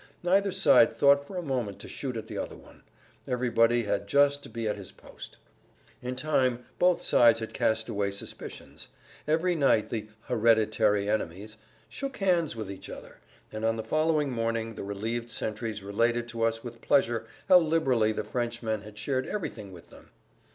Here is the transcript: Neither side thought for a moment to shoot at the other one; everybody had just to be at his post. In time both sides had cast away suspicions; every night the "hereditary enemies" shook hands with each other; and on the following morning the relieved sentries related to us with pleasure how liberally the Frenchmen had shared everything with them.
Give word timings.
Neither 0.23 0.51
side 0.51 0.97
thought 0.97 1.27
for 1.27 1.37
a 1.37 1.43
moment 1.43 1.77
to 1.81 1.87
shoot 1.87 2.17
at 2.17 2.25
the 2.25 2.35
other 2.39 2.55
one; 2.55 2.81
everybody 3.27 3.83
had 3.83 4.07
just 4.07 4.41
to 4.41 4.49
be 4.49 4.67
at 4.67 4.75
his 4.75 4.91
post. 4.91 5.37
In 6.01 6.15
time 6.15 6.65
both 6.79 7.03
sides 7.03 7.39
had 7.39 7.53
cast 7.53 7.87
away 7.87 8.09
suspicions; 8.09 8.89
every 9.27 9.53
night 9.53 9.89
the 9.89 10.07
"hereditary 10.21 11.07
enemies" 11.07 11.55
shook 11.87 12.17
hands 12.17 12.55
with 12.55 12.71
each 12.71 12.89
other; 12.89 13.17
and 13.51 13.63
on 13.63 13.75
the 13.77 13.83
following 13.83 14.31
morning 14.31 14.73
the 14.73 14.83
relieved 14.83 15.29
sentries 15.29 15.83
related 15.83 16.27
to 16.29 16.41
us 16.41 16.63
with 16.63 16.81
pleasure 16.81 17.27
how 17.47 17.59
liberally 17.59 18.11
the 18.11 18.23
Frenchmen 18.23 18.81
had 18.81 18.97
shared 18.97 19.27
everything 19.27 19.71
with 19.71 19.91
them. 19.91 20.09